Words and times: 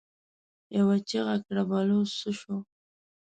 يوه 0.77 0.95
چيغه 1.09 1.35
کړه: 1.45 1.61
بلوڅ 1.69 2.09
څه 2.19 2.29
شو؟ 2.39 2.55